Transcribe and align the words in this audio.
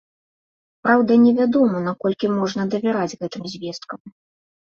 Праўда, 0.85 1.11
невядома, 1.25 1.77
наколькі 1.89 2.31
можна 2.39 2.65
давяраць 2.73 3.17
гэтым 3.21 3.43
звесткам. 3.57 3.99